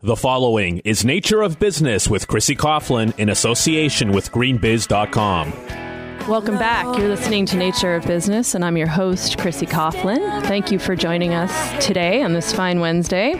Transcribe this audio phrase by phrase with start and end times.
[0.00, 5.87] The following is Nature of Business with Chrissy Coughlin in association with greenbiz.com.
[6.28, 6.84] Welcome back.
[6.98, 10.42] You're listening to Nature of Business, and I'm your host, Chrissy Coughlin.
[10.42, 13.32] Thank you for joining us today on this fine Wednesday.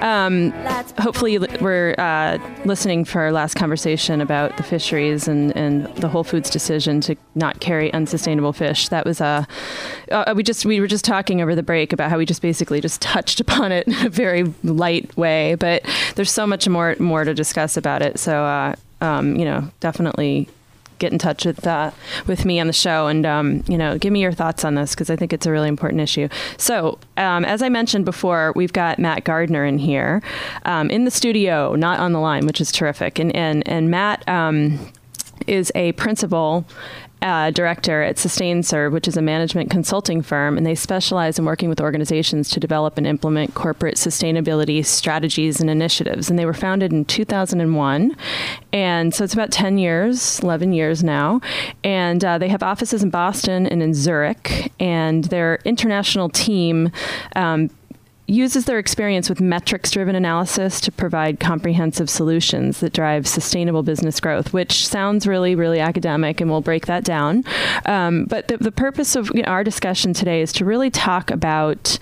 [0.00, 0.50] Um,
[0.98, 6.24] hopefully, we're uh, listening for our last conversation about the fisheries and, and the Whole
[6.24, 8.88] Foods decision to not carry unsustainable fish.
[8.88, 9.46] That was a
[10.10, 12.80] uh, we just we were just talking over the break about how we just basically
[12.80, 17.22] just touched upon it in a very light way, but there's so much more more
[17.22, 18.18] to discuss about it.
[18.18, 18.44] So.
[18.44, 20.48] Uh, um, you know, definitely
[20.98, 21.90] get in touch with uh,
[22.26, 24.94] with me on the show and um, you know give me your thoughts on this
[24.94, 26.28] because I think it's a really important issue.
[26.56, 30.22] So um, as I mentioned before, we've got Matt Gardner in here
[30.64, 33.18] um, in the studio, not on the line, which is terrific.
[33.18, 34.78] And and and Matt um,
[35.46, 36.64] is a principal
[37.24, 41.70] uh, director at SustainServ, which is a management consulting firm, and they specialize in working
[41.70, 46.28] with organizations to develop and implement corporate sustainability strategies and initiatives.
[46.28, 48.14] And they were founded in 2001,
[48.74, 51.40] and so it's about 10 years, 11 years now.
[51.82, 56.92] And uh, they have offices in Boston and in Zurich, and their international team.
[57.36, 57.70] Um,
[58.26, 64.18] uses their experience with metrics driven analysis to provide comprehensive solutions that drive sustainable business
[64.18, 67.44] growth, which sounds really, really academic, and we'll break that down.
[67.84, 71.30] Um, but the, the purpose of you know, our discussion today is to really talk
[71.30, 71.98] about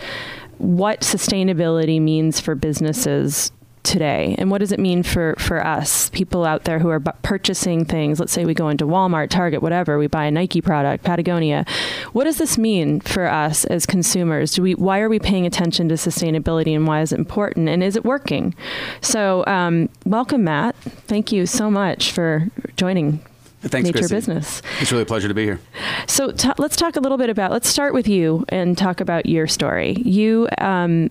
[0.58, 3.50] what sustainability means for businesses
[3.82, 7.84] today and what does it mean for for us people out there who are purchasing
[7.84, 11.64] things let's say we go into Walmart Target whatever we buy a Nike product Patagonia
[12.12, 15.88] what does this mean for us as consumers do we why are we paying attention
[15.88, 18.54] to sustainability and why is it important and is it working
[19.00, 23.20] so um, welcome Matt thank you so much for joining
[23.62, 24.08] Thanks, Nature.
[24.08, 24.60] Business.
[24.80, 25.60] It's really a pleasure to be here.
[26.08, 27.52] So t- let's talk a little bit about.
[27.52, 29.92] Let's start with you and talk about your story.
[30.04, 31.10] You um,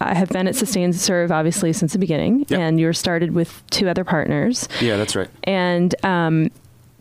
[0.00, 2.60] I have been at SustainServ obviously since the beginning, yep.
[2.60, 4.68] and you were started with two other partners.
[4.80, 5.28] Yeah, that's right.
[5.44, 6.50] And um,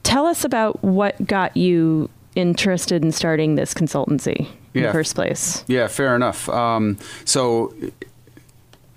[0.03, 4.87] tell us about what got you interested in starting this consultancy in yeah.
[4.87, 5.63] the first place.
[5.67, 6.47] Yeah, fair enough.
[6.49, 7.73] Um, so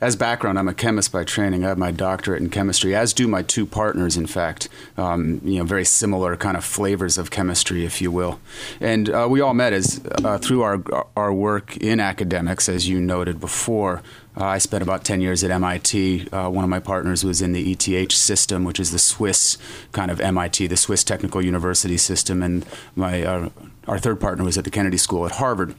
[0.01, 1.65] as background, I'm a chemist by training.
[1.65, 4.17] I have my doctorate in chemistry, as do my two partners.
[4.17, 8.41] In fact, um, you know, very similar kind of flavors of chemistry, if you will.
[8.81, 10.83] And uh, we all met as uh, through our
[11.17, 14.03] our work in academics, as you noted before.
[14.37, 16.29] Uh, I spent about 10 years at MIT.
[16.29, 19.59] Uh, one of my partners was in the ETH system, which is the Swiss
[19.93, 23.49] kind of MIT, the Swiss Technical University system, and my uh,
[23.87, 25.75] our third partner was at the Kennedy School at Harvard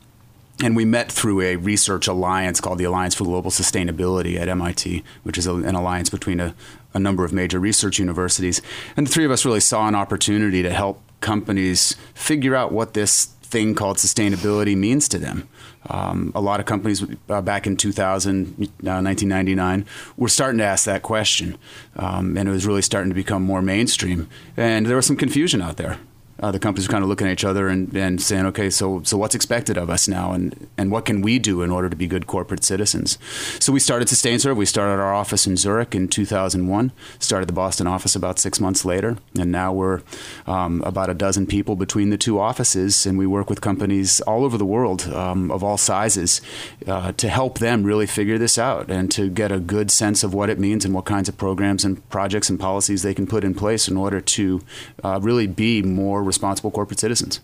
[0.63, 5.03] and we met through a research alliance called the Alliance for Global Sustainability at MIT,
[5.23, 6.55] which is a, an alliance between a,
[6.93, 8.61] a, number of major research universities.
[8.95, 12.93] And the three of us really saw an opportunity to help companies figure out what
[12.93, 15.49] this thing called sustainability means to them.
[15.89, 19.85] Um, a lot of companies uh, back in 2000, uh, 1999,
[20.15, 21.57] were starting to ask that question,
[21.95, 24.29] um, and it was really starting to become more mainstream.
[24.55, 25.97] And there was some confusion out there
[26.41, 29.01] uh, the companies are kind of looking at each other and, and saying, okay, so
[29.03, 31.95] so what's expected of us now, and and what can we do in order to
[31.95, 33.17] be good corporate citizens?
[33.59, 34.55] So we started SustainServ.
[34.55, 36.91] We started our office in Zurich in 2001.
[37.19, 40.01] Started the Boston office about six months later, and now we're
[40.47, 44.43] um, about a dozen people between the two offices, and we work with companies all
[44.43, 46.41] over the world um, of all sizes
[46.87, 50.33] uh, to help them really figure this out and to get a good sense of
[50.33, 53.43] what it means and what kinds of programs and projects and policies they can put
[53.43, 54.61] in place in order to
[55.03, 57.39] uh, really be more responsible corporate citizens.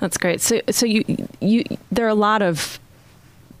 [0.00, 0.40] That's great.
[0.40, 1.04] So, so you,
[1.40, 2.78] you, there are a lot of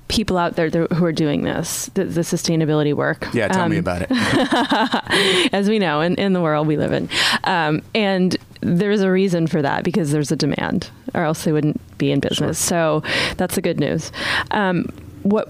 [0.08, 3.28] people out there who are doing this, the, the sustainability work.
[3.32, 4.10] Yeah, tell um, me about it.
[5.54, 7.08] as we know, in, in the world we live in.
[7.44, 11.80] Um, and there's a reason for that because there's a demand, or else they wouldn't
[11.98, 12.60] be in business.
[12.60, 13.02] Sure.
[13.02, 14.12] So that's the good news.
[14.50, 14.84] Um,
[15.22, 15.48] what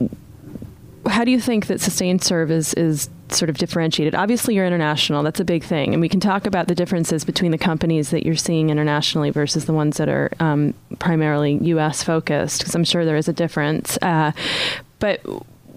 [1.06, 4.15] how do you think that SustainServ is is sort of differentiated?
[4.15, 5.22] Obviously, you're international.
[5.22, 8.25] That's a big thing, and we can talk about the differences between the companies that
[8.25, 12.03] you're seeing internationally versus the ones that are um, primarily U.S.
[12.03, 13.98] focused, because I'm sure there is a difference.
[14.03, 14.32] Uh,
[14.98, 15.20] but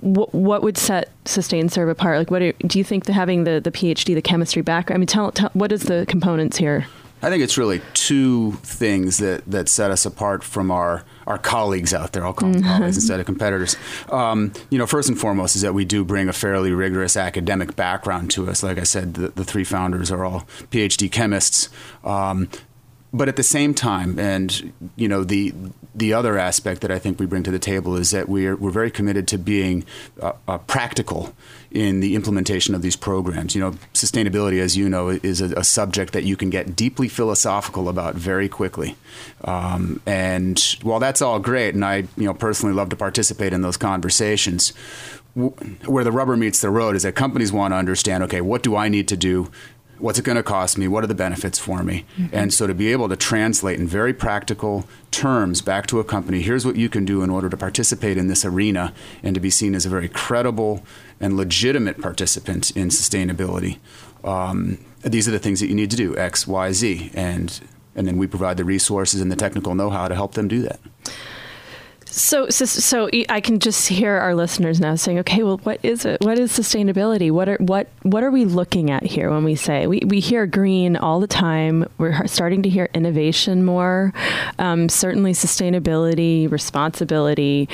[0.02, 2.20] what would set SustainServ apart?
[2.20, 4.98] Like, what are, do you think that having the the PhD, the chemistry background?
[4.98, 6.86] I mean, tell, tell what is the components here?
[7.22, 11.94] I think it's really two things that, that set us apart from our, our colleagues
[11.94, 12.26] out there.
[12.26, 12.70] I'll call them mm-hmm.
[12.70, 13.76] colleagues instead of competitors.
[14.12, 17.76] Um, you know, first and foremost is that we do bring a fairly rigorous academic
[17.76, 18.62] background to us.
[18.62, 20.42] Like I said, the, the three founders are all
[20.72, 21.70] PhD chemists.
[22.04, 22.50] Um,
[23.16, 25.54] but at the same time, and you know the
[25.94, 28.72] the other aspect that I think we bring to the table is that we're we're
[28.72, 29.86] very committed to being
[30.22, 31.34] uh, uh, practical
[31.72, 33.56] in the implementation of these programs.
[33.56, 37.08] You know, sustainability, as you know, is a, a subject that you can get deeply
[37.08, 38.96] philosophical about very quickly.
[39.46, 43.62] Um, and while that's all great, and I you know personally love to participate in
[43.62, 44.74] those conversations,
[45.36, 48.76] where the rubber meets the road is that companies want to understand okay, what do
[48.76, 49.50] I need to do?
[49.98, 50.88] What's it going to cost me?
[50.88, 52.06] What are the benefits for me?
[52.18, 52.36] Mm-hmm.
[52.36, 56.42] And so to be able to translate in very practical terms back to a company,
[56.42, 58.94] here's what you can do in order to participate in this arena
[59.24, 60.84] and to be seen as a very credible
[61.20, 63.80] and legitimate participant in sustainability.
[64.24, 67.12] Um, these are the things that you need to do X, Y, Z.
[67.14, 67.60] And,
[67.96, 70.62] and then we provide the resources and the technical know how to help them do
[70.64, 70.80] that.
[72.16, 76.06] So, so, so, I can just hear our listeners now saying, "Okay, well, what is
[76.06, 76.22] it?
[76.22, 77.30] What is sustainability?
[77.30, 80.46] What are what what are we looking at here when we say we, we hear
[80.46, 81.86] green all the time?
[81.98, 84.14] We're starting to hear innovation more.
[84.60, 87.68] Um, certainly, sustainability, responsibility.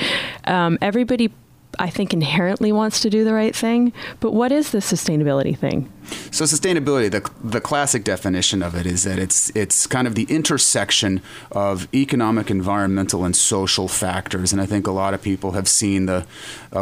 [0.44, 1.30] Um, everybody
[1.78, 3.92] I think inherently wants to do the right thing.
[4.20, 5.90] But what is the sustainability thing?
[6.30, 10.24] So sustainability, the, the classic definition of it is that it's it's kind of the
[10.24, 14.52] intersection of economic, environmental, and social factors.
[14.52, 16.26] And I think a lot of people have seen the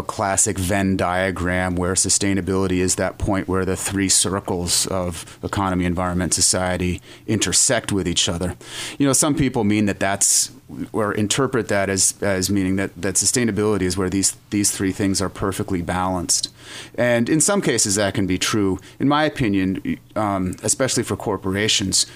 [0.07, 6.35] classic Venn diagram where sustainability is that point where the three circles of economy, environment,
[6.35, 8.57] society intersect with each other.
[8.99, 10.51] You know, some people mean that that's
[10.93, 15.21] or interpret that as, as meaning that, that sustainability is where these, these three things
[15.21, 16.53] are perfectly balanced.
[16.95, 18.79] And in some cases, that can be true.
[18.99, 22.07] In my opinion, um, especially for corporations,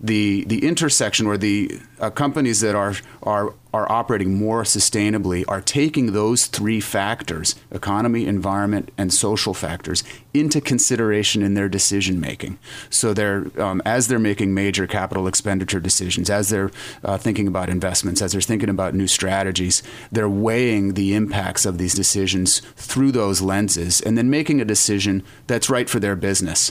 [0.00, 5.60] the the intersection or the uh, companies that are are are operating more sustainably are
[5.60, 12.58] taking those three factors economy environment and social factors into consideration in their decision making
[12.88, 16.70] so they're um, as they're making major capital expenditure decisions as they're
[17.02, 21.76] uh, thinking about investments as they're thinking about new strategies they're weighing the impacts of
[21.78, 26.70] these decisions through those lenses and then making a decision that's right for their business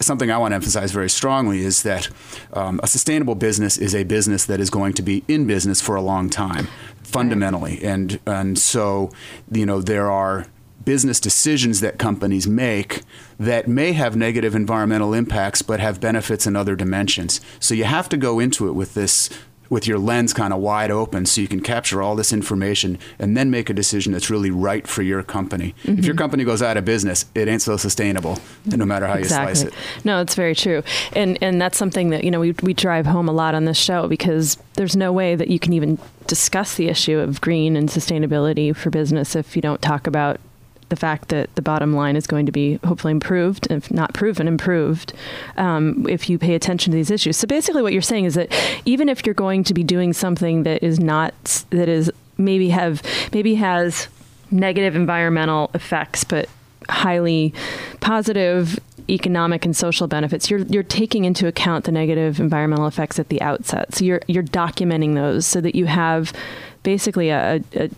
[0.00, 2.08] something I want to emphasize very strongly is that
[2.52, 5.96] um, a sustainable business is a business that is going to be in business for
[5.96, 6.68] a long time,
[7.02, 7.82] fundamentally.
[7.82, 9.10] And and so,
[9.50, 10.46] you know, there are
[10.84, 13.02] business decisions that companies make
[13.38, 17.42] that may have negative environmental impacts but have benefits in other dimensions.
[17.60, 19.28] So you have to go into it with this
[19.70, 23.36] with your lens kind of wide open so you can capture all this information and
[23.36, 25.74] then make a decision that's really right for your company.
[25.82, 25.98] Mm-hmm.
[25.98, 26.22] If your mm-hmm.
[26.22, 29.50] company goes out of business, it ain't so sustainable no matter how exactly.
[29.50, 30.04] you slice it.
[30.04, 30.82] No, it's very true.
[31.12, 33.78] And and that's something that, you know, we we drive home a lot on this
[33.78, 37.88] show because there's no way that you can even discuss the issue of green and
[37.88, 40.40] sustainability for business if you don't talk about
[40.88, 44.48] the fact that the bottom line is going to be hopefully improved, if not proven,
[44.48, 45.12] improved,
[45.56, 47.36] um, if you pay attention to these issues.
[47.36, 48.52] So basically, what you're saying is that
[48.84, 51.34] even if you're going to be doing something that is not
[51.70, 53.02] that is maybe have
[53.32, 54.08] maybe has
[54.50, 56.48] negative environmental effects, but
[56.88, 57.52] highly
[58.00, 58.78] positive
[59.10, 63.40] economic and social benefits, you're you're taking into account the negative environmental effects at the
[63.42, 63.94] outset.
[63.94, 66.32] So you're you're documenting those so that you have
[66.82, 67.90] basically a, a,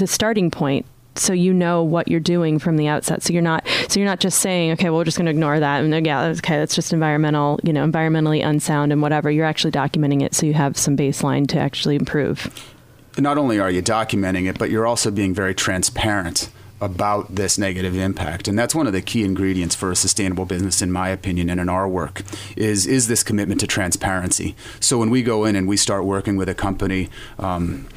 [0.00, 0.84] a starting point
[1.18, 3.22] so you know what you're doing from the outset.
[3.22, 5.58] So you're not so you're not just saying, okay, well, we're just going to ignore
[5.60, 9.30] that, and yeah, okay, that's just environmental, you know, environmentally unsound and whatever.
[9.30, 12.74] You're actually documenting it, so you have some baseline to actually improve.
[13.18, 16.50] Not only are you documenting it, but you're also being very transparent
[16.80, 20.80] about this negative impact and that's one of the key ingredients for a sustainable business
[20.80, 22.22] in my opinion and in our work
[22.56, 26.36] is is this commitment to transparency so when we go in and we start working
[26.36, 27.88] with a company um,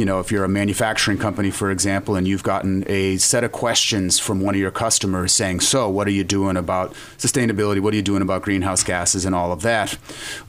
[0.00, 3.52] you know, if you're a manufacturing company, for example, and you've gotten a set of
[3.52, 7.80] questions from one of your customers saying, "So, what are you doing about sustainability?
[7.80, 9.98] What are you doing about greenhouse gases and all of that?"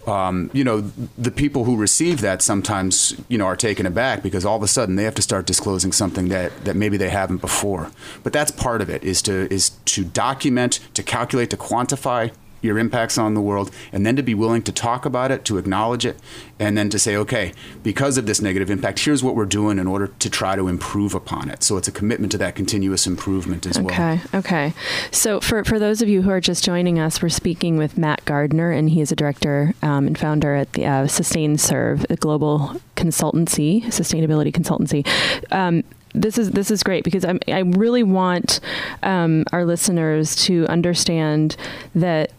[0.07, 4.45] Um, you know, the people who receive that sometimes, you know, are taken aback because
[4.45, 7.41] all of a sudden they have to start disclosing something that that maybe they haven't
[7.41, 7.91] before.
[8.23, 12.77] But that's part of it is to is to document, to calculate, to quantify your
[12.77, 16.05] impacts on the world, and then to be willing to talk about it, to acknowledge
[16.05, 16.17] it,
[16.59, 17.53] and then to say, okay,
[17.83, 21.15] because of this negative impact, here's what we're doing in order to try to improve
[21.15, 21.63] upon it.
[21.63, 24.13] So it's a commitment to that continuous improvement as okay, well.
[24.13, 24.73] Okay, okay.
[25.11, 28.23] So for, for those of you who are just joining us, we're speaking with Matt
[28.25, 32.79] Gardner, and he is a director um, and founder at the uh, SustainServ, a global
[32.95, 35.07] consultancy, sustainability consultancy.
[35.51, 38.59] Um, this is this is great because I'm, i really want
[39.03, 41.55] um, our listeners to understand
[41.95, 42.31] that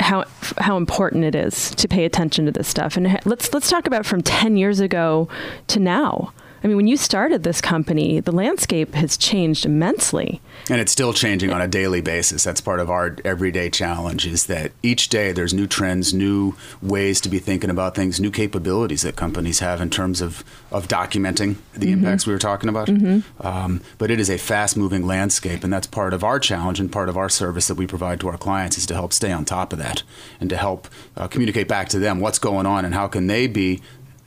[0.00, 0.24] how
[0.58, 2.96] how important it is to pay attention to this stuff.
[2.96, 5.28] And let's let's talk about from 10 years ago
[5.68, 6.32] to now.
[6.64, 10.40] I mean, when you started this company, the landscape has changed immensely.
[10.70, 12.42] And it's still changing on a daily basis.
[12.42, 17.20] That's part of our everyday challenge is that each day there's new trends, new ways
[17.20, 20.42] to be thinking about things, new capabilities that companies have in terms of,
[20.72, 21.98] of documenting the mm-hmm.
[21.98, 22.88] impacts we were talking about.
[22.88, 23.46] Mm-hmm.
[23.46, 26.90] Um, but it is a fast moving landscape, and that's part of our challenge and
[26.90, 29.44] part of our service that we provide to our clients is to help stay on
[29.44, 30.02] top of that
[30.40, 33.46] and to help uh, communicate back to them what's going on and how can they
[33.46, 33.82] be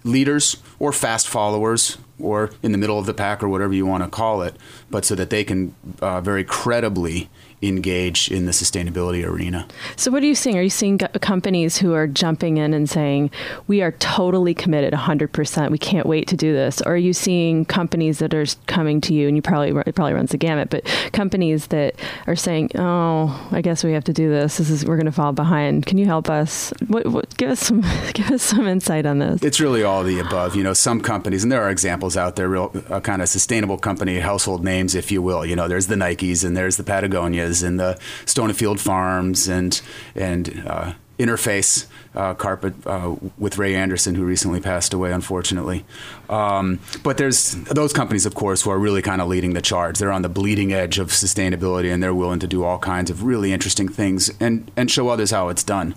[0.08, 4.04] leaders or fast followers or in the middle of the pack or whatever you want
[4.04, 4.56] to call it,
[4.90, 7.30] but so that they can uh, very credibly
[7.62, 9.68] engage in the sustainability arena.
[9.96, 10.58] So, what are you seeing?
[10.58, 13.32] Are you seeing companies who are jumping in and saying,
[13.66, 16.82] we are totally committed 100%, we can't wait to do this?
[16.82, 20.14] Or are you seeing companies that are coming to you, and you probably, it probably
[20.14, 21.96] runs the gamut, but companies that
[22.28, 24.58] are saying, oh, I guess we have to do this.
[24.58, 25.88] This is, we're going to fall behind.
[25.88, 26.72] Can you help us?
[26.88, 27.82] What, what, give us some,
[28.14, 29.42] give us some insight on this.
[29.42, 30.56] It's really all the above.
[30.56, 33.80] You know, some companies, and there are examples out there, real uh, kind of sustainable
[33.80, 35.44] company, household names, if you will.
[35.44, 39.82] You know, there's the Nikes and there's the Patagonia and the Stonyfield Farms and
[40.16, 45.84] and uh, Interface uh, carpet uh, with Ray Anderson, who recently passed away, unfortunately.
[46.30, 49.98] Um, but there's those companies, of course, who are really kind of leading the charge.
[49.98, 53.24] They're on the bleeding edge of sustainability, and they're willing to do all kinds of
[53.24, 55.96] really interesting things and and show others how it's done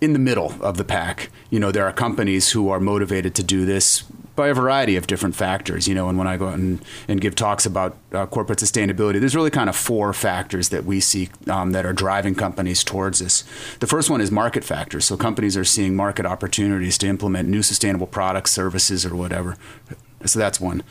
[0.00, 1.28] in the middle of the pack.
[1.50, 4.04] You know, there are companies who are motivated to do this
[4.40, 5.86] by a variety of different factors.
[5.86, 9.20] You know, and when I go out and, and give talks about uh, corporate sustainability,
[9.20, 13.18] there's really kind of four factors that we see um, that are driving companies towards
[13.18, 13.44] this.
[13.80, 15.04] The first one is market factors.
[15.04, 19.58] So companies are seeing market opportunities to implement new sustainable products, services, or whatever.
[20.24, 20.82] So that's one.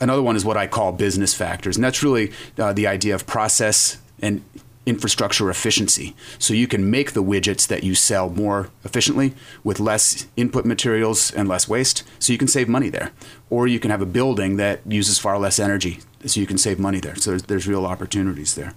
[0.00, 3.26] Another one is what I call business factors, and that's really uh, the idea of
[3.26, 4.42] process and
[4.88, 6.16] infrastructure efficiency.
[6.38, 11.30] So you can make the widgets that you sell more efficiently with less input materials
[11.30, 12.04] and less waste.
[12.18, 13.12] So you can save money there.
[13.50, 16.00] Or you can have a building that uses far less energy.
[16.24, 17.16] So you can save money there.
[17.16, 18.74] So there's, there's real opportunities there.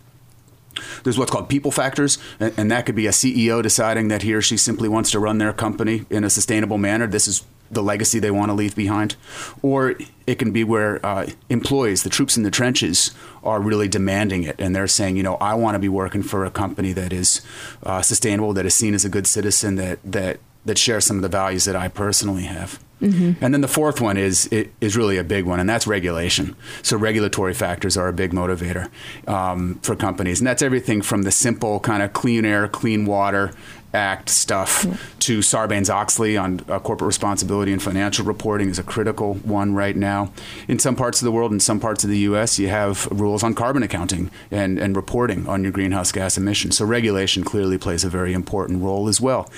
[1.04, 4.42] There's what's called people factors, and that could be a CEO deciding that he or
[4.42, 7.08] she simply wants to run their company in a sustainable manner.
[7.08, 9.16] This is the legacy they want to leave behind.
[9.62, 9.96] Or
[10.28, 13.12] it can be where uh, employees, the troops in the trenches,
[13.44, 14.56] are really demanding it.
[14.60, 17.42] And they're saying, you know, I want to be working for a company that is
[17.84, 21.22] uh, sustainable, that is seen as a good citizen, that, that, that shares some of
[21.24, 22.80] the values that I personally have.
[23.02, 23.44] Mm-hmm.
[23.44, 26.56] And then the fourth one is is really a big one, and that's regulation.
[26.84, 28.92] So regulatory factors are a big motivator
[29.28, 33.54] um, for companies, and that's everything from the simple kind of clean air, clean water
[33.94, 34.84] Act stuff
[35.20, 39.96] to Sarbanes Oxley on uh, corporate responsibility and financial reporting is a critical one right
[39.96, 40.32] now.
[40.68, 43.44] In some parts of the world, in some parts of the U.S., you have rules
[43.44, 46.78] on carbon accounting and, and reporting on your greenhouse gas emissions.
[46.78, 49.50] So regulation clearly plays a very important role as well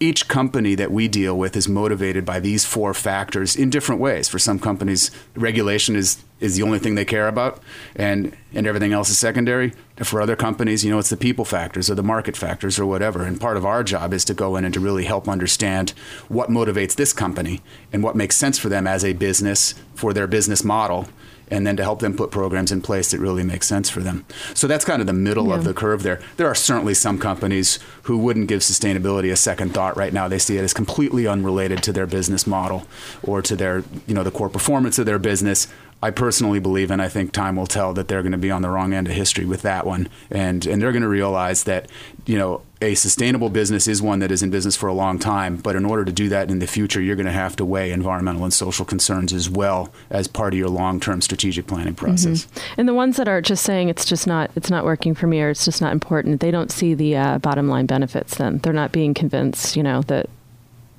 [0.00, 4.28] each company that we deal with is motivated by these four factors in different ways.
[4.28, 7.62] For some companies, regulation is is the only thing they care about,
[7.94, 9.72] and and everything else is secondary.
[9.98, 13.22] For other companies, you know, it's the people factors or the market factors or whatever.
[13.22, 15.90] And part of our job is to go in and to really help understand
[16.28, 17.60] what motivates this company
[17.92, 21.06] and what makes sense for them as a business for their business model
[21.52, 24.24] and then to help them put programs in place that really make sense for them.
[24.54, 25.56] So that's kind of the middle yeah.
[25.56, 26.20] of the curve there.
[26.38, 30.28] There are certainly some companies who wouldn't give sustainability a second thought right now.
[30.28, 32.86] They see it as completely unrelated to their business model
[33.22, 35.68] or to their, you know, the core performance of their business.
[36.02, 38.62] I personally believe, and I think time will tell, that they're going to be on
[38.62, 41.88] the wrong end of history with that one, and and they're going to realize that
[42.26, 45.56] you know a sustainable business is one that is in business for a long time.
[45.56, 47.92] But in order to do that in the future, you're going to have to weigh
[47.92, 52.46] environmental and social concerns as well as part of your long-term strategic planning process.
[52.46, 52.80] Mm-hmm.
[52.80, 55.40] And the ones that are just saying it's just not it's not working for me
[55.40, 58.36] or it's just not important, they don't see the uh, bottom line benefits.
[58.36, 60.28] Then they're not being convinced, you know, that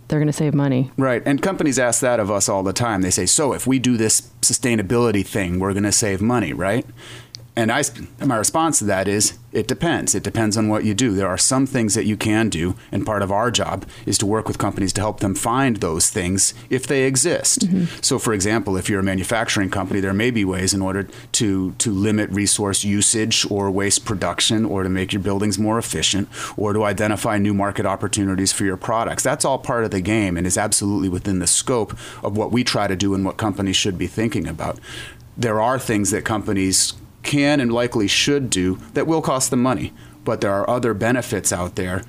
[0.07, 0.91] they're going to save money.
[0.97, 1.21] Right.
[1.25, 3.01] And companies ask that of us all the time.
[3.01, 6.85] They say, so if we do this sustainability thing, we're going to save money, right?
[7.55, 7.83] And I,
[8.19, 10.15] my response to that is it depends.
[10.15, 11.13] It depends on what you do.
[11.13, 14.25] There are some things that you can do, and part of our job is to
[14.25, 17.59] work with companies to help them find those things if they exist.
[17.59, 18.01] Mm-hmm.
[18.01, 21.73] So, for example, if you're a manufacturing company, there may be ways in order to,
[21.73, 26.73] to limit resource usage or waste production, or to make your buildings more efficient, or
[26.73, 29.21] to identify new market opportunities for your products.
[29.21, 31.91] That's all part of the game and is absolutely within the scope
[32.23, 34.79] of what we try to do and what companies should be thinking about.
[35.37, 36.93] There are things that companies
[37.33, 39.91] can and likely should do that will cost them money.
[40.23, 42.03] But there are other benefits out there.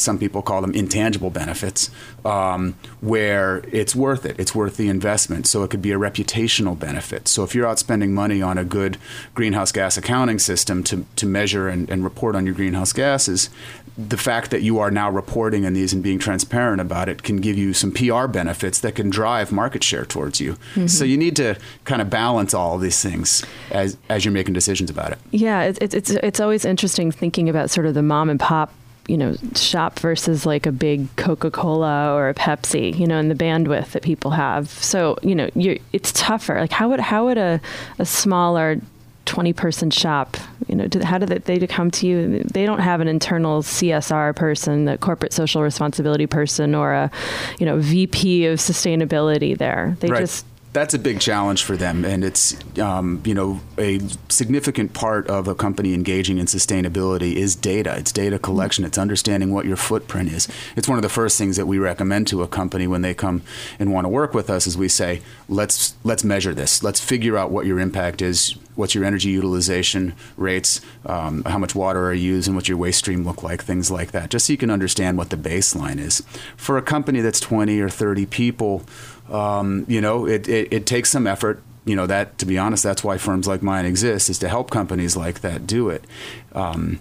[0.00, 1.90] Some people call them intangible benefits,
[2.24, 4.38] um, where it's worth it.
[4.38, 5.46] It's worth the investment.
[5.46, 7.28] So it could be a reputational benefit.
[7.28, 8.98] So if you're out spending money on a good
[9.34, 13.50] greenhouse gas accounting system to, to measure and, and report on your greenhouse gases,
[13.98, 17.38] the fact that you are now reporting on these and being transparent about it can
[17.38, 20.52] give you some PR benefits that can drive market share towards you.
[20.52, 20.86] Mm-hmm.
[20.86, 24.54] So you need to kind of balance all of these things as as you're making
[24.54, 25.18] decisions about it.
[25.32, 28.72] Yeah, it's it's it's always interesting thinking about sort of the mom and pop
[29.08, 33.34] you know shop versus like a big Coca-Cola or a Pepsi, you know, and the
[33.34, 34.68] bandwidth that people have.
[34.68, 35.48] So, you know,
[35.92, 36.60] it's tougher.
[36.60, 37.60] Like how would how would a,
[37.98, 38.80] a smaller
[39.28, 40.36] 20 person shop,
[40.68, 42.42] you know, do, how do they, they come to you?
[42.44, 47.10] They don't have an internal CSR person, a corporate social responsibility person, or a,
[47.58, 49.96] you know, VP of sustainability there.
[50.00, 50.20] They right.
[50.20, 55.26] just that's a big challenge for them, and it's um, you know a significant part
[55.28, 57.96] of a company engaging in sustainability is data.
[57.96, 58.84] It's data collection.
[58.84, 60.46] It's understanding what your footprint is.
[60.76, 63.42] It's one of the first things that we recommend to a company when they come
[63.78, 64.66] and want to work with us.
[64.66, 66.82] Is we say let's let's measure this.
[66.82, 68.56] Let's figure out what your impact is.
[68.74, 70.80] What's your energy utilization rates?
[71.04, 72.54] Um, how much water are you using?
[72.54, 73.64] What's your waste stream look like?
[73.64, 74.30] Things like that.
[74.30, 76.22] Just so you can understand what the baseline is.
[76.56, 78.84] For a company that's 20 or 30 people
[79.30, 82.82] um, you know, it, it, it takes some effort you know that to be honest
[82.82, 86.04] that's why firms like mine exist is to help companies like that do it
[86.52, 87.00] um,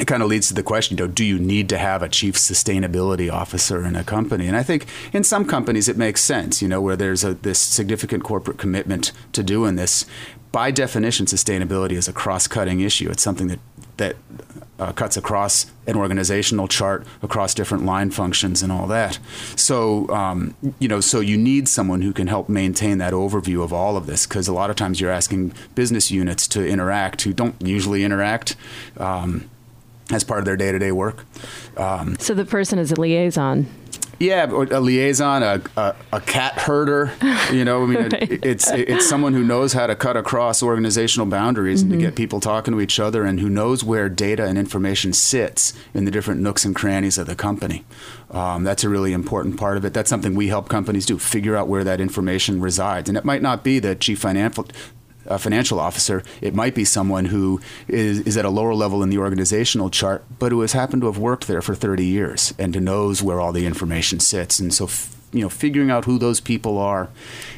[0.00, 2.08] it kind of leads to the question, you know, do you need to have a
[2.08, 4.48] chief sustainability officer in a company?
[4.48, 7.60] And I think in some companies it makes sense, you know, where there's a, this
[7.60, 10.04] significant corporate commitment to doing this.
[10.50, 13.08] By definition, sustainability is a cross-cutting issue.
[13.10, 13.60] It's something that
[13.96, 14.16] that
[14.78, 19.18] uh, cuts across an organizational chart, across different line functions, and all that.
[19.56, 23.72] So, um, you know, so you need someone who can help maintain that overview of
[23.72, 27.32] all of this, because a lot of times you're asking business units to interact who
[27.32, 28.56] don't usually interact.
[28.96, 29.48] Um,
[30.10, 31.24] as part of their day-to-day work.
[31.78, 33.66] Um, so the person is a liaison.
[34.24, 37.12] Yeah, a liaison, a, a, a, cat herder.
[37.52, 38.22] You know, I mean, right.
[38.22, 41.92] it, it's it's someone who knows how to cut across organizational boundaries mm-hmm.
[41.92, 45.12] and to get people talking to each other, and who knows where data and information
[45.12, 47.84] sits in the different nooks and crannies of the company.
[48.30, 49.92] Um, that's a really important part of it.
[49.92, 53.42] That's something we help companies do: figure out where that information resides, and it might
[53.42, 54.66] not be the chief financial
[55.26, 56.22] a financial officer.
[56.40, 60.24] It might be someone who is, is at a lower level in the organizational chart,
[60.38, 63.52] but who has happened to have worked there for 30 years and knows where all
[63.52, 64.58] the information sits.
[64.58, 67.08] And so, f- you know, figuring out who those people are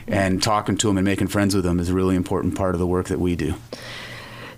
[0.07, 2.79] and talking to them and making friends with them is a really important part of
[2.79, 3.55] the work that we do.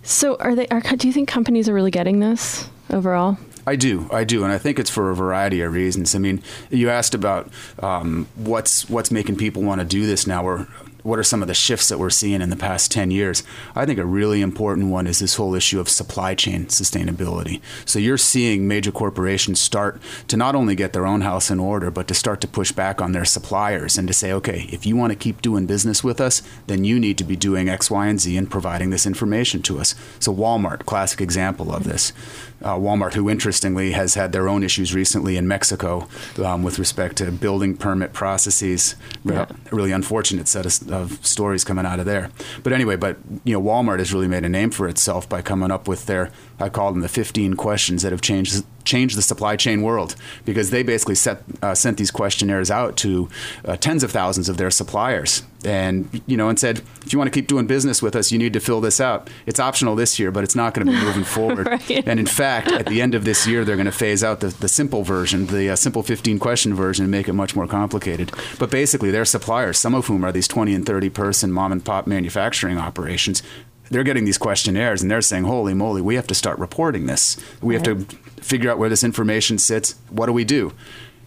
[0.02, 0.66] So, are they?
[0.68, 3.36] Are, do you think companies are really getting this overall?
[3.66, 6.14] I do, I do, and I think it's for a variety of reasons.
[6.14, 7.50] I mean, you asked about
[7.80, 10.42] um, what's what's making people want to do this now.
[10.44, 10.66] Or
[11.02, 13.42] what are some of the shifts that we're seeing in the past 10 years?
[13.74, 17.60] I think a really important one is this whole issue of supply chain sustainability.
[17.84, 21.90] So you're seeing major corporations start to not only get their own house in order,
[21.90, 24.96] but to start to push back on their suppliers and to say, okay, if you
[24.96, 28.06] want to keep doing business with us, then you need to be doing X, Y,
[28.06, 29.94] and Z and providing this information to us.
[30.18, 32.12] So Walmart, classic example of this.
[32.60, 36.08] Uh, Walmart, who interestingly has had their own issues recently in Mexico
[36.44, 38.96] um, with respect to building permit processes.
[39.24, 39.46] Yeah.
[39.70, 42.30] Really unfortunate set of, of, stories coming out of there.
[42.62, 45.70] But anyway, but you know, Walmart has really made a name for itself by coming
[45.70, 49.54] up with their I call them the 15 questions that have changed changed the supply
[49.54, 50.16] chain world.
[50.44, 53.28] Because they basically set, uh, sent these questionnaires out to
[53.64, 55.42] uh, tens of thousands of their suppliers.
[55.64, 58.38] And you know and said if you want to keep doing business with us you
[58.38, 59.28] need to fill this out.
[59.44, 61.66] It's optional this year but it's not going to be moving forward.
[61.66, 62.06] Right.
[62.06, 64.48] and in fact at the end of this year they're going to phase out the,
[64.48, 68.32] the simple version the uh, simple 15 question version and make it much more complicated.
[68.60, 71.84] But basically their suppliers some of whom are these 20 and 30 person mom and
[71.84, 73.42] pop manufacturing operations
[73.90, 77.36] they're getting these questionnaires and they're saying, "Holy moly, we have to start reporting this.
[77.60, 77.86] We right.
[77.86, 79.94] have to figure out where this information sits.
[80.10, 80.72] What do we do?"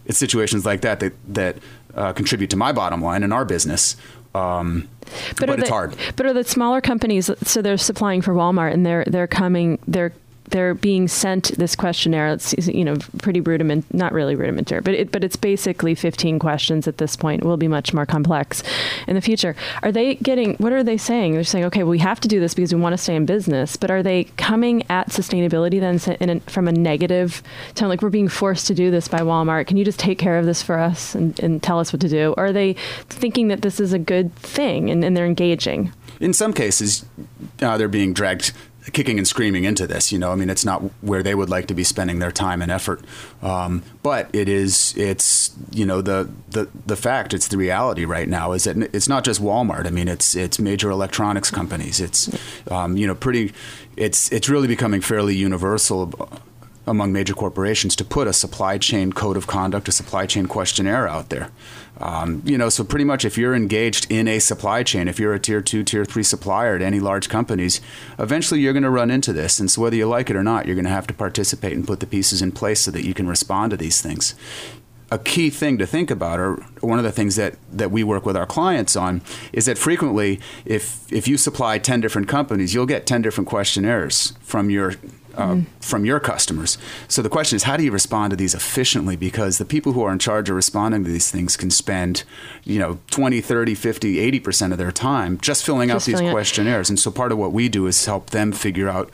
[0.04, 1.56] It's situations like that that that
[1.94, 3.96] uh, contribute to my bottom line in our business.
[4.34, 4.88] Um,
[5.36, 5.96] but, but it's the, hard.
[6.16, 7.30] But are the smaller companies?
[7.42, 9.78] So they're supplying for Walmart, and they're they're coming.
[9.86, 10.12] They're
[10.52, 12.28] they're being sent this questionnaire.
[12.28, 16.86] It's you know pretty rudiment, not really rudimentary, but it, but it's basically 15 questions
[16.86, 17.42] at this point.
[17.42, 18.62] It will be much more complex
[19.08, 19.56] in the future.
[19.82, 20.54] Are they getting?
[20.56, 21.32] What are they saying?
[21.32, 23.76] They're saying, okay, we have to do this because we want to stay in business.
[23.76, 27.42] But are they coming at sustainability then a, from a negative
[27.74, 27.88] tone?
[27.88, 29.66] Like we're being forced to do this by Walmart.
[29.66, 32.08] Can you just take care of this for us and, and tell us what to
[32.08, 32.34] do?
[32.36, 32.74] Or are they
[33.08, 35.92] thinking that this is a good thing and, and they're engaging?
[36.20, 37.04] In some cases,
[37.60, 38.52] uh, they're being dragged
[38.92, 40.10] kicking and screaming into this.
[40.10, 42.62] You know, I mean, it's not where they would like to be spending their time
[42.62, 43.00] and effort.
[43.40, 48.28] Um, but it is, it's you know, the the the fact, it's the reality right
[48.28, 49.86] now is that it's not just Walmart.
[49.86, 52.00] I mean, it's it's major electronics companies.
[52.00, 52.30] It's
[52.70, 53.52] um, you know, pretty.
[53.96, 56.12] It's it's really becoming fairly universal
[56.86, 61.06] among major corporations to put a supply chain code of conduct, a supply chain questionnaire
[61.08, 61.50] out there.
[62.02, 65.34] Um, you know, so pretty much if you're engaged in a supply chain, if you're
[65.34, 67.80] a tier two, tier three supplier at any large companies,
[68.18, 69.60] eventually you're going to run into this.
[69.60, 71.86] And so whether you like it or not, you're going to have to participate and
[71.86, 74.34] put the pieces in place so that you can respond to these things
[75.12, 78.24] a key thing to think about, or one of the things that, that we work
[78.24, 79.20] with our clients on,
[79.52, 84.32] is that frequently, if if you supply ten different companies, you'll get ten different questionnaires
[84.40, 84.94] from your
[85.34, 85.66] uh, mm.
[85.80, 86.78] from your customers.
[87.08, 89.16] So the question is, how do you respond to these efficiently?
[89.16, 92.24] Because the people who are in charge of responding to these things can spend,
[92.64, 96.88] you know, 20, 30, 50, 80% of their time just filling just out these questionnaires.
[96.88, 99.10] And so part of what we do is help them figure out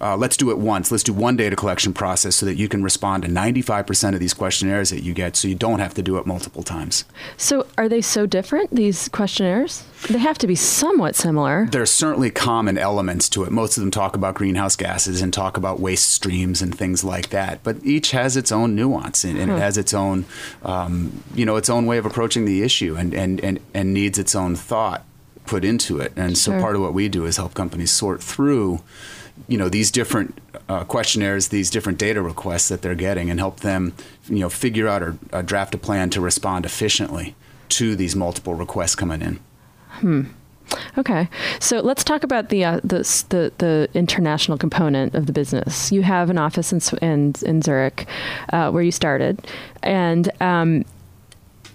[0.00, 0.90] uh, let's do it once.
[0.90, 4.34] Let's do one data collection process so that you can respond to 95% of these
[4.34, 7.04] questionnaires that you get so you don't have to do it multiple times.
[7.36, 9.84] So, are they so different, these questionnaires?
[10.08, 11.66] They have to be somewhat similar.
[11.70, 13.50] There's certainly common elements to it.
[13.50, 17.30] Most of them talk about greenhouse gases and talk about waste streams and things like
[17.30, 17.62] that.
[17.64, 20.24] But each has its own nuance and, and it has its own,
[20.62, 24.18] um, you know, its own way of approaching the issue and, and, and, and needs
[24.18, 25.04] its own thought
[25.48, 26.12] put into it.
[26.14, 26.54] And sure.
[26.54, 28.80] so part of what we do is help companies sort through
[29.46, 33.60] you know these different uh, questionnaires, these different data requests that they're getting, and help
[33.60, 33.94] them
[34.28, 37.34] you know figure out or uh, draft a plan to respond efficiently
[37.70, 39.40] to these multiple requests coming in.
[39.88, 40.24] Hmm.
[40.98, 41.28] Okay,
[41.60, 42.98] so let's talk about the, uh, the,
[43.30, 45.90] the the international component of the business.
[45.90, 48.06] You have an office in in, in Zurich,
[48.52, 49.46] uh, where you started,
[49.82, 50.84] and um,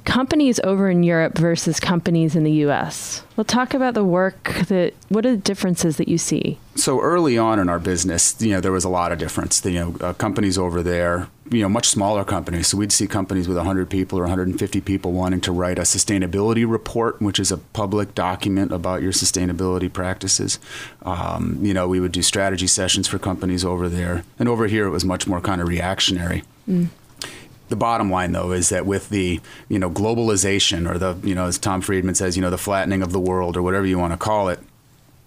[0.05, 3.23] companies over in Europe versus companies in the US.
[3.35, 6.59] We'll talk about the work that what are the differences that you see?
[6.75, 9.63] So early on in our business, you know, there was a lot of difference.
[9.63, 12.67] You know, uh, companies over there, you know, much smaller companies.
[12.67, 16.69] So we'd see companies with 100 people or 150 people wanting to write a sustainability
[16.69, 20.57] report, which is a public document about your sustainability practices.
[21.03, 24.87] Um, you know, we would do strategy sessions for companies over there, and over here
[24.87, 26.43] it was much more kind of reactionary.
[26.67, 26.89] Mm
[27.69, 31.47] the bottom line though is that with the you know globalization or the you know
[31.47, 34.13] as Tom Friedman says you know the flattening of the world or whatever you want
[34.13, 34.59] to call it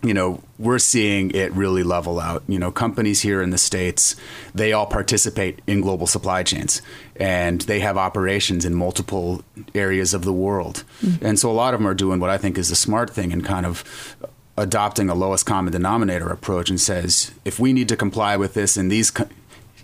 [0.02, 4.14] you know we're seeing it really level out you know companies here in the states
[4.54, 6.82] they all participate in global supply chains
[7.16, 9.42] and they have operations in multiple
[9.74, 11.24] areas of the world mm-hmm.
[11.24, 13.32] and so a lot of them are doing what i think is the smart thing
[13.32, 14.16] and kind of
[14.58, 18.76] adopting a lowest common denominator approach and says if we need to comply with this
[18.76, 19.12] in these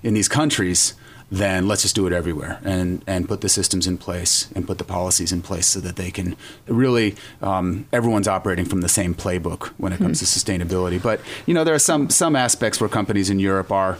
[0.03, 0.95] in these countries
[1.33, 4.77] then let's just do it everywhere and, and put the systems in place and put
[4.77, 9.15] the policies in place so that they can really um, everyone's operating from the same
[9.15, 10.59] playbook when it comes mm-hmm.
[10.59, 11.03] to sustainability.
[11.03, 13.97] But you know there are some some aspects where companies in Europe are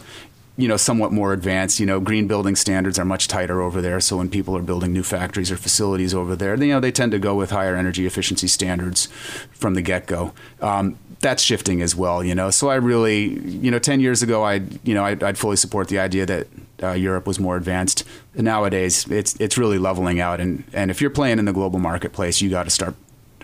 [0.57, 3.99] you know somewhat more advanced you know green building standards are much tighter over there
[3.99, 7.11] so when people are building new factories or facilities over there you know they tend
[7.11, 9.07] to go with higher energy efficiency standards
[9.51, 13.79] from the get-go um, that's shifting as well you know so i really you know
[13.79, 16.47] 10 years ago i you know I'd, I'd fully support the idea that
[16.83, 18.03] uh, Europe was more advanced.
[18.35, 22.41] Nowadays, it's it's really leveling out, and and if you're playing in the global marketplace,
[22.41, 22.95] you got to start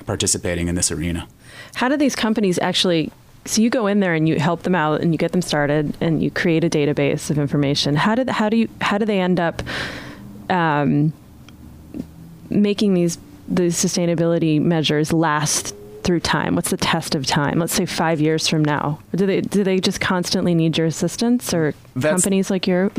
[0.05, 1.27] participating in this arena.
[1.75, 3.11] How do these companies actually?
[3.45, 5.95] So you go in there and you help them out and you get them started
[6.01, 7.95] and you create a database of information.
[7.95, 9.63] How did how do you how do they end up
[10.49, 11.13] um,
[12.49, 15.73] making these these sustainability measures last
[16.03, 16.55] through time?
[16.55, 17.59] What's the test of time?
[17.59, 18.99] Let's say five years from now.
[19.15, 22.91] Do they do they just constantly need your assistance, or That's, companies like yours?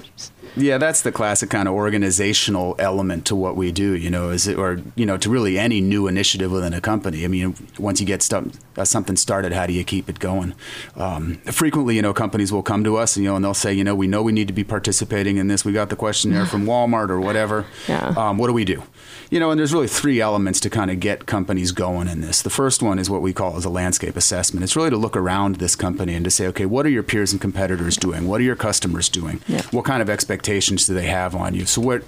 [0.56, 3.94] Yeah, that's the classic kind of organizational element to what we do.
[3.94, 7.24] You know, is it or you know to really any new initiative within a company.
[7.24, 8.44] I mean, once you get stuff,
[8.76, 10.54] uh, something started, how do you keep it going?
[10.96, 13.72] Um, frequently, you know, companies will come to us and you know, and they'll say,
[13.72, 15.64] you know, we know we need to be participating in this.
[15.64, 17.66] We got the questionnaire from Walmart or whatever.
[17.88, 18.14] Yeah.
[18.16, 18.82] Um, what do we do?
[19.30, 22.42] You know, and there's really three elements to kind of get companies going in this.
[22.42, 24.64] The first one is what we call as a landscape assessment.
[24.64, 27.30] It's really to look around this company and to say, okay, what are your peers
[27.30, 28.26] and competitors doing?
[28.26, 29.40] What are your customers doing?
[29.46, 29.62] Yeah.
[29.70, 30.39] What kind of expectations
[30.86, 31.66] do they have on you?
[31.66, 32.02] So what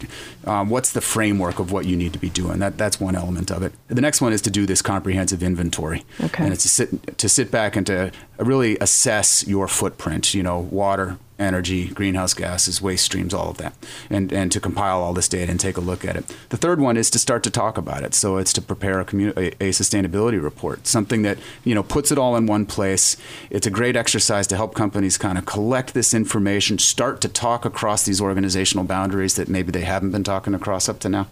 [0.44, 2.58] um, what's the framework of what you need to be doing?
[2.58, 3.72] That that's one element of it.
[3.88, 6.44] The next one is to do this comprehensive inventory, okay.
[6.44, 10.34] and it's to sit to sit back and to really assess your footprint.
[10.34, 13.74] You know, water, energy, greenhouse gases, waste streams, all of that,
[14.08, 16.36] and, and to compile all this data and take a look at it.
[16.48, 18.14] The third one is to start to talk about it.
[18.14, 22.10] So it's to prepare a, communi- a, a sustainability report, something that you know puts
[22.10, 23.16] it all in one place.
[23.50, 27.64] It's a great exercise to help companies kind of collect this information, start to talk
[27.64, 31.28] across these organizational boundaries that maybe they haven't been talking across up to now.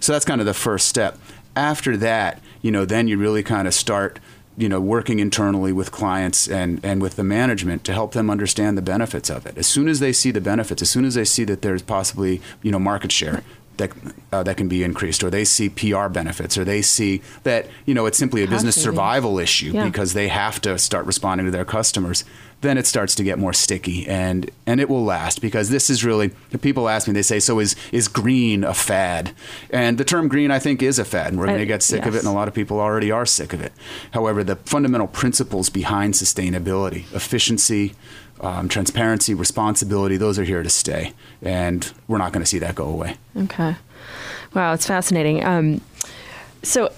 [0.00, 1.18] So that's kind of the first step.
[1.56, 4.20] After that, you know, then you really kind of start
[4.58, 8.76] you know, working internally with clients and, and with the management to help them understand
[8.76, 9.56] the benefits of it.
[9.56, 12.42] As soon as they see the benefits, as soon as they see that there's possibly,
[12.62, 13.44] you know, market share
[13.76, 13.92] that
[14.32, 17.94] uh, that can be increased, or they see PR benefits, or they see that you
[17.94, 19.84] know it's simply a business survival issue yeah.
[19.84, 22.24] because they have to start responding to their customers
[22.60, 26.04] then it starts to get more sticky and and it will last because this is
[26.04, 29.32] really people ask me they say so is is green a fad?
[29.70, 31.28] And the term green I think is a fad.
[31.28, 32.08] And we're going to get sick yes.
[32.08, 33.72] of it and a lot of people already are sick of it.
[34.12, 37.94] However the fundamental principles behind sustainability efficiency
[38.40, 41.12] um, transparency responsibility those are here to stay.
[41.42, 43.16] And we're not going to see that go away.
[43.36, 43.76] Okay.
[44.54, 45.44] Wow it's fascinating.
[45.44, 45.80] Um,
[46.62, 46.92] so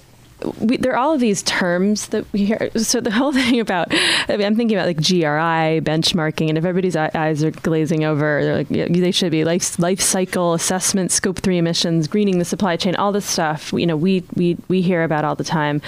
[0.59, 2.71] we, there are all of these terms that we hear.
[2.77, 6.65] So the whole thing about, I mean, I'm thinking about like GRI benchmarking, and if
[6.65, 11.13] everybody's eyes are glazing over, they're like, yeah, they should be life life cycle assessment,
[11.13, 13.73] scope three emissions, greening the supply chain, all this stuff.
[13.73, 15.83] You know, we we we hear about all the time.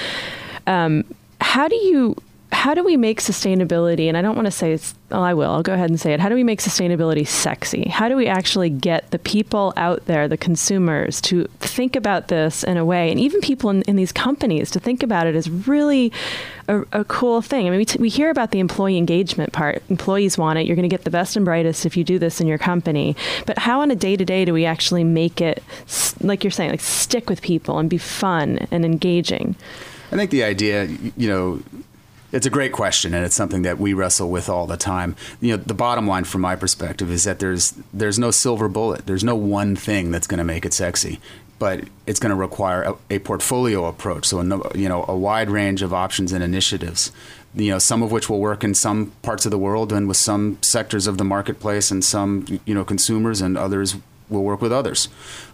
[0.66, 1.04] Um,
[1.40, 2.16] how do you
[2.62, 5.51] how do we make sustainability and i don't want to say it's oh i will
[5.51, 6.20] i'll go ahead and say it.
[6.20, 7.88] How do we make sustainability sexy?
[7.88, 12.62] How do we actually get the people out there the consumers to think about this
[12.62, 15.51] in a way and even people in, in these companies to think about it as
[15.51, 16.12] really
[16.68, 17.66] a, a cool thing?
[17.66, 19.83] I mean we, t- we hear about the employee engagement part.
[19.88, 20.66] Employees want it.
[20.66, 23.16] You're going to get the best and brightest if you do this in your company.
[23.44, 25.64] But how on a day-to-day do we actually make it
[26.20, 29.57] like you're saying like stick with people and be fun and engaging?
[30.12, 30.85] I think the idea,
[31.16, 31.62] you know,
[32.33, 35.14] it's a great question, and it's something that we wrestle with all the time.
[35.40, 39.07] You know, the bottom line from my perspective is that there's there's no silver bullet.
[39.07, 41.21] There's no one thing that's going to make it sexy,
[41.59, 44.27] but it's going to require a, a portfolio approach.
[44.27, 47.12] So, a, you know, a wide range of options and initiatives.
[47.55, 50.16] You know, some of which will work in some parts of the world and with
[50.16, 53.97] some sectors of the marketplace and some you know consumers, and others
[54.33, 55.09] will work with others.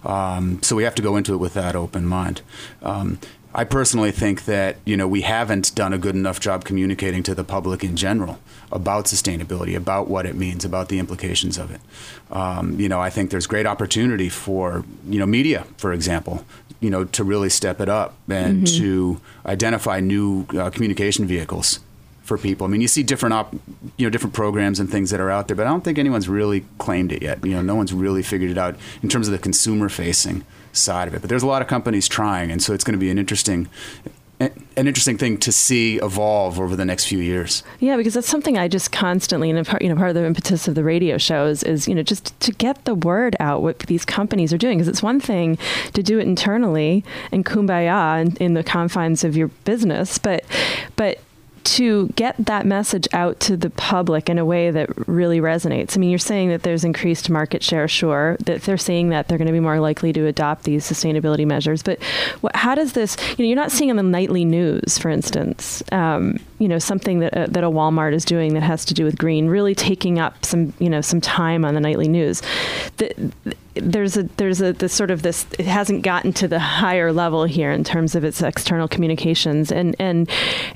[0.05, 2.43] Um, so we have to go into it with that open mind.
[2.83, 3.19] Um,
[3.59, 7.35] I personally think that you know we haven't done a good enough job communicating to
[7.35, 8.38] the public in general
[8.71, 11.81] about sustainability, about what it means, about the implications of it.
[12.31, 16.44] Um, you know, I think there's great opportunity for you know media, for example,
[16.79, 18.81] you know, to really step it up and mm-hmm.
[18.81, 21.81] to identify new uh, communication vehicles
[22.23, 22.64] for people.
[22.64, 23.53] I mean, you see different op,
[23.97, 26.29] you know, different programs and things that are out there, but I don't think anyone's
[26.29, 27.44] really claimed it yet.
[27.44, 30.44] You know, no one's really figured it out in terms of the consumer facing
[30.81, 31.21] side of it.
[31.21, 33.69] But there's a lot of companies trying, and so it's going to be an interesting
[34.41, 37.64] an interesting thing to see evolve over the next few years.
[37.81, 40.69] Yeah, because that's something I just constantly, and part, you know, part of the impetus
[40.69, 44.05] of the radio shows is, you know, just to get the word out what these
[44.05, 44.79] companies are doing.
[44.79, 45.59] Because it's one thing
[45.95, 50.45] to do it internally and kumbaya in, in the confines of your business, but,
[50.95, 51.19] but
[51.64, 55.97] to get that message out to the public in a way that really resonates.
[55.97, 59.38] I mean, you're saying that there's increased market share, sure, that they're seeing that they're
[59.38, 61.83] going to be more likely to adopt these sustainability measures.
[61.83, 62.03] But
[62.40, 65.83] what, how does this, you know, you're not seeing on the nightly news, for instance,
[65.92, 69.05] um, you know, something that, uh, that a Walmart is doing that has to do
[69.05, 72.42] with green, really taking up some, you know, some time on the nightly news.
[72.97, 73.33] The,
[73.81, 77.44] there's a there's a this sort of this it hasn't gotten to the higher level
[77.44, 80.29] here in terms of its external communications and and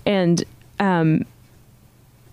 [0.06, 0.44] and
[0.82, 1.24] um,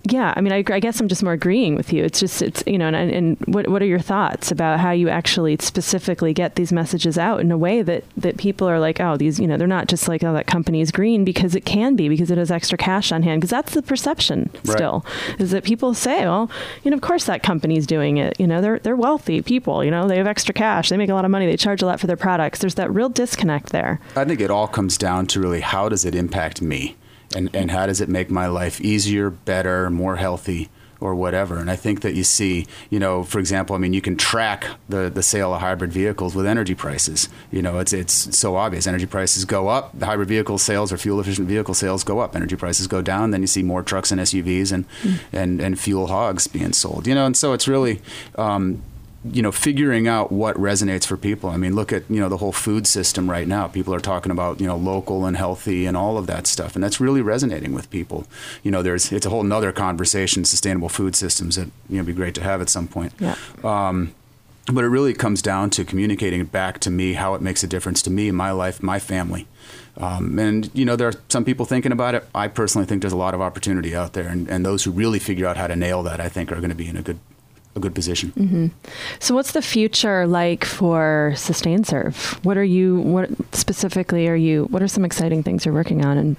[0.03, 2.03] yeah, I mean, I, I, guess I'm just more agreeing with you.
[2.03, 5.09] It's just, it's, you know, and, and, what, what are your thoughts about how you
[5.09, 9.17] actually specifically get these messages out in a way that, that people are like, oh,
[9.17, 11.97] these, you know, they're not just like, oh, that company is green because it can
[11.97, 13.41] be, because it has extra cash on hand.
[13.41, 14.77] Because that's the perception right.
[14.77, 15.05] still,
[15.37, 16.49] is that people say, well,
[16.83, 18.39] you know, of course that company's doing it.
[18.39, 21.13] You know, they're, they're wealthy people, you know, they have extra cash, they make a
[21.13, 22.59] lot of money, they charge a lot for their products.
[22.59, 23.99] There's that real disconnect there.
[24.15, 26.95] I think it all comes down to really how does it impact me?
[27.35, 30.69] And, and how does it make my life easier, better, more healthy,
[31.01, 31.57] or whatever.
[31.57, 34.65] And I think that you see, you know, for example, I mean, you can track
[34.89, 37.29] the, the sale of hybrid vehicles with energy prices.
[37.51, 38.85] You know, it's it's so obvious.
[38.85, 42.35] Energy prices go up, the hybrid vehicle sales or fuel efficient vehicle sales go up.
[42.35, 45.19] Energy prices go down, then you see more trucks and SUVs and mm.
[45.31, 47.07] and, and fuel hogs being sold.
[47.07, 48.01] You know, and so it's really
[48.35, 48.81] um,
[49.25, 51.49] you know, figuring out what resonates for people.
[51.49, 53.67] I mean, look at you know the whole food system right now.
[53.67, 56.83] People are talking about you know local and healthy and all of that stuff, and
[56.83, 58.25] that's really resonating with people.
[58.63, 60.45] You know, there's it's a whole nother conversation.
[60.45, 63.13] Sustainable food systems that you know be great to have at some point.
[63.19, 63.35] Yeah.
[63.63, 64.15] Um,
[64.71, 68.01] but it really comes down to communicating back to me how it makes a difference
[68.03, 69.47] to me, my life, my family.
[69.97, 72.25] Um, and you know, there are some people thinking about it.
[72.33, 75.19] I personally think there's a lot of opportunity out there, and, and those who really
[75.19, 77.19] figure out how to nail that, I think, are going to be in a good
[77.75, 78.31] a good position.
[78.31, 78.67] Mm-hmm.
[79.19, 82.43] So, what's the future like for SustainServ?
[82.43, 83.01] What are you?
[83.01, 84.65] What specifically are you?
[84.65, 86.17] What are some exciting things you're working on?
[86.17, 86.37] And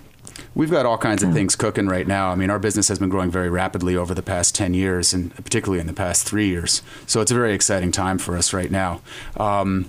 [0.55, 2.31] We've got all kinds of things cooking right now.
[2.31, 5.35] I mean, our business has been growing very rapidly over the past 10 years, and
[5.35, 6.83] particularly in the past three years.
[7.07, 9.01] So it's a very exciting time for us right now.
[9.37, 9.88] Um,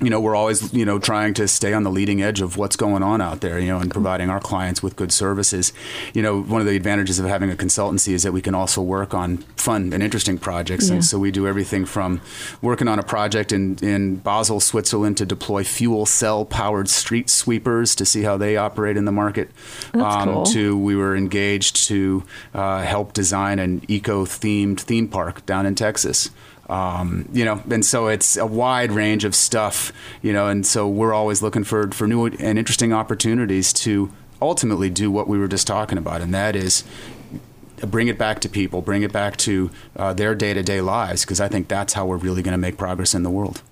[0.00, 2.76] you know, we're always, you know, trying to stay on the leading edge of what's
[2.76, 5.72] going on out there, you know, and providing our clients with good services.
[6.14, 8.80] You know, one of the advantages of having a consultancy is that we can also
[8.80, 10.88] work on fun and interesting projects.
[10.88, 10.94] Yeah.
[10.94, 12.20] And so we do everything from
[12.62, 17.96] working on a project in, in Basel, Switzerland to deploy fuel cell powered street sweepers
[17.96, 19.50] to see how they operate in the market.
[19.94, 20.44] Um, cool.
[20.44, 22.22] To we were engaged to
[22.54, 26.30] uh, help design an eco themed theme park down in Texas.
[26.68, 30.86] Um, you know, and so it's a wide range of stuff, you know, and so
[30.86, 35.48] we're always looking for, for new and interesting opportunities to ultimately do what we were
[35.48, 36.84] just talking about, and that is
[37.86, 41.24] bring it back to people, bring it back to uh, their day to day lives,
[41.24, 43.62] because I think that's how we're really going to make progress in the world.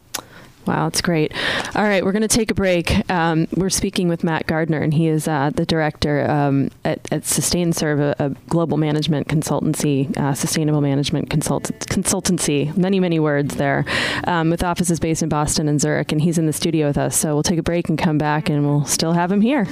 [0.67, 1.33] Wow, that's great.
[1.77, 3.09] All right, we're going to take a break.
[3.11, 7.23] Um, we're speaking with Matt Gardner, and he is uh, the director um, at, at
[7.23, 12.77] SustainServ, a, a global management consultancy, uh, sustainable management consult- consultancy.
[12.77, 13.85] Many, many words there,
[14.25, 16.11] um, with offices based in Boston and Zurich.
[16.11, 17.17] And he's in the studio with us.
[17.17, 19.67] So we'll take a break and come back, and we'll still have him here.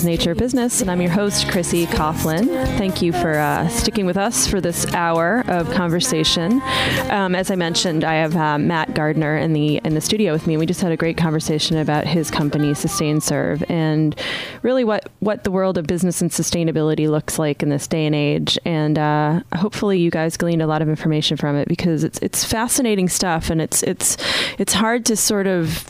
[0.00, 2.46] Is Nature Business, and I'm your host, Chrissy Coughlin.
[2.78, 6.62] Thank you for uh, sticking with us for this hour of conversation.
[7.10, 10.46] Um, as I mentioned, I have uh, Matt Gardner in the in the studio with
[10.46, 10.56] me.
[10.56, 14.18] We just had a great conversation about his company, SustainServ, and
[14.62, 18.14] really what what the world of business and sustainability looks like in this day and
[18.14, 18.58] age.
[18.64, 22.42] And uh, hopefully, you guys gleaned a lot of information from it because it's it's
[22.42, 24.16] fascinating stuff, and it's it's
[24.56, 25.84] it's hard to sort of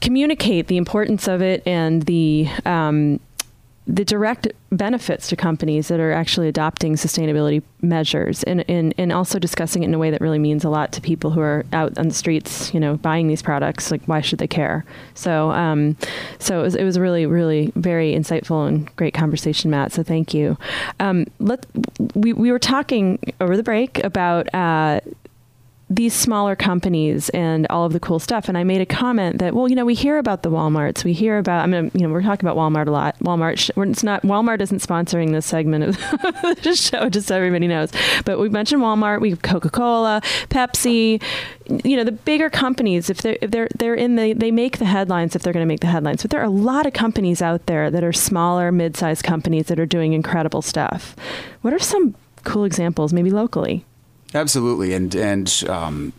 [0.00, 3.20] communicate the importance of it and the um,
[3.88, 9.38] the direct benefits to companies that are actually adopting sustainability measures and, and, and also
[9.38, 11.96] discussing it in a way that really means a lot to people who are out
[11.96, 13.90] on the streets, you know, buying these products.
[13.90, 14.84] Like, why should they care?
[15.14, 15.96] So, um,
[16.38, 19.92] so it was, it was really, really very insightful and great conversation, Matt.
[19.92, 20.58] So thank you.
[21.00, 21.64] Um, let,
[22.14, 25.00] we, we were talking over the break about uh,
[25.90, 28.48] these smaller companies and all of the cool stuff.
[28.48, 31.02] And I made a comment that, well, you know, we hear about the WalMarts.
[31.02, 33.18] We hear about, I mean, you know, we're talking about Walmart a lot.
[33.20, 35.96] Walmart, it's not, Walmart isn't sponsoring this segment of
[36.62, 37.90] the show, just so everybody knows.
[38.26, 40.20] But we mentioned Walmart, we have Coca Cola,
[40.50, 41.22] Pepsi,
[41.84, 44.84] you know, the bigger companies, if they're, if they're, they're in the, they make the
[44.84, 46.20] headlines if they're going to make the headlines.
[46.20, 49.66] But there are a lot of companies out there that are smaller, mid sized companies
[49.66, 51.16] that are doing incredible stuff.
[51.62, 53.86] What are some cool examples, maybe locally?
[54.34, 56.12] Absolutely, and and um,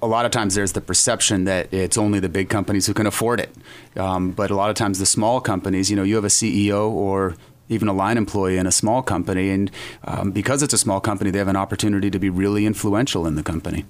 [0.00, 3.06] a lot of times there's the perception that it's only the big companies who can
[3.06, 3.54] afford it,
[3.96, 6.90] um, but a lot of times the small companies, you know, you have a CEO
[6.90, 7.36] or
[7.68, 9.50] even a line employee in a small company.
[9.50, 9.70] And
[10.04, 13.34] um, because it's a small company, they have an opportunity to be really influential in
[13.34, 13.84] the company.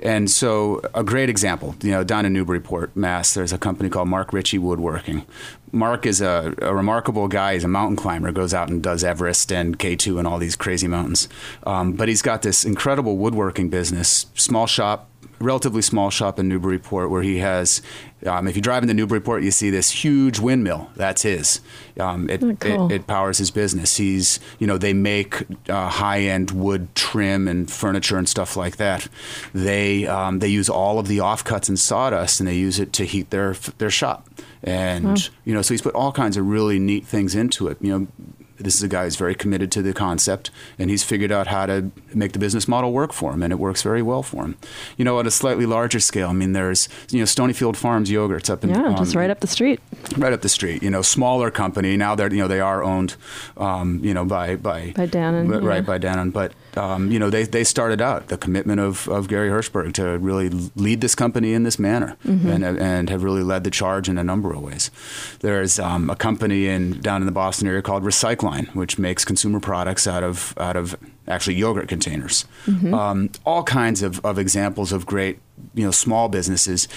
[0.00, 4.08] And so, a great example, you know, down in Newburyport, Mass, there's a company called
[4.08, 5.24] Mark Richey Woodworking.
[5.72, 7.54] Mark is a, a, remarkable guy.
[7.54, 10.86] He's a mountain climber, goes out and does Everest and K2 and all these crazy
[10.86, 11.28] mountains.
[11.66, 15.10] Um, but he's got this incredible woodworking business, small shop,
[15.44, 17.82] relatively small shop in Newburyport where he has.
[18.26, 20.90] Um, if you drive into Newburyport, you see this huge windmill.
[20.96, 21.60] That's his.
[22.00, 22.90] Um, it, oh, cool.
[22.90, 23.98] it, it, powers his business.
[23.98, 29.06] He's, you know, they make uh, high-end wood trim and furniture and stuff like that.
[29.52, 33.04] They um, they use all of the offcuts and sawdust, and they use it to
[33.04, 34.28] heat their their shop.
[34.62, 35.16] And wow.
[35.44, 37.76] you know, so he's put all kinds of really neat things into it.
[37.80, 38.06] You know,
[38.56, 41.66] this is a guy who's very committed to the concept, and he's figured out how
[41.66, 44.56] to make the business model work for him, and it works very well for him.
[44.96, 48.50] You know, at a slightly larger scale, I mean, there's you know Stonyfield Farms yogurts
[48.50, 49.80] up in yeah, um, just right up the street.
[50.16, 50.82] Right up the street.
[50.82, 52.14] You know, smaller company now.
[52.14, 53.16] They're you know they are owned,
[53.56, 55.80] um, you know, by by by Dannon, right yeah.
[55.80, 59.48] by Dannon, but um, you know, they, they started out the commitment of, of Gary
[59.48, 62.48] Hirschberg to really lead this company in this manner mm-hmm.
[62.48, 64.90] and, and have really led the charge in a number of ways.
[65.40, 69.60] There's um, a company in down in the Boston area called Recycline, which makes consumer
[69.60, 72.44] products out of out of actually yogurt containers.
[72.66, 72.94] Mm-hmm.
[72.94, 75.38] Um, all kinds of, of examples of great
[75.74, 76.88] you know small businesses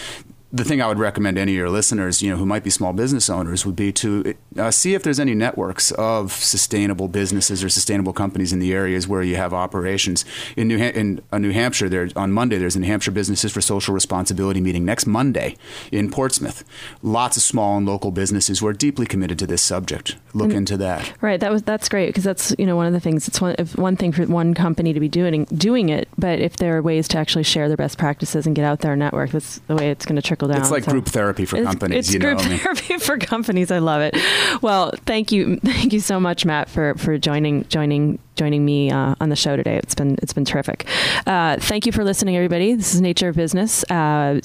[0.51, 2.93] the thing I would recommend any of your listeners, you know, who might be small
[2.93, 7.69] business owners, would be to uh, see if there's any networks of sustainable businesses or
[7.69, 10.23] sustainable companies in the areas where you have operations.
[10.55, 13.51] In New, ha- in uh, New Hampshire, there on Monday there's a New Hampshire Businesses
[13.51, 15.57] for Social Responsibility meeting next Monday
[15.91, 16.63] in Portsmouth.
[17.01, 20.15] Lots of small and local businesses who are deeply committed to this subject.
[20.33, 21.11] Look and, into that.
[21.19, 21.41] Right.
[21.41, 23.27] That was that's great because that's you know one of the things.
[23.27, 26.77] It's one one thing for one company to be doing doing it, but if there
[26.77, 29.59] are ways to actually share their best practices and get out there and network, that's
[29.67, 30.61] the way it's going to trickle trickle down.
[30.61, 30.91] It's like so.
[30.91, 32.09] group therapy for it's, companies.
[32.09, 32.57] It's group know?
[32.57, 33.71] therapy for companies.
[33.71, 34.15] I love it.
[34.61, 39.15] Well, thank you, thank you so much, Matt, for for joining joining joining me uh,
[39.19, 39.77] on the show today.
[39.77, 40.87] It's been it's been terrific.
[41.25, 42.75] Uh, thank you for listening, everybody.
[42.75, 43.83] This is Nature of Business.
[43.89, 44.39] Uh,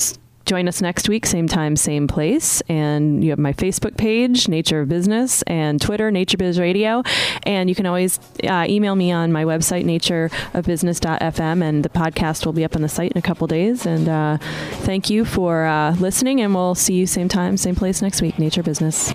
[0.53, 2.61] Join us next week, same time, same place.
[2.69, 7.03] And you have my Facebook page, Nature of Business, and Twitter, Nature Biz Radio.
[7.45, 12.53] And you can always uh, email me on my website, natureofbusiness.fm, and the podcast will
[12.53, 13.87] be up on the site in a couple days.
[13.87, 14.37] And uh,
[14.83, 18.39] thank you for uh, listening, and we'll see you same time, same place next week,
[18.39, 19.15] Nature Business.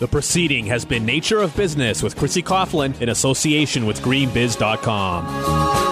[0.00, 5.91] The proceeding has been Nature of Business with Chrissy Coughlin in association with GreenBiz.com.